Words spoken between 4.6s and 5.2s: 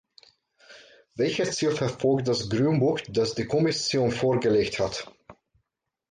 hat?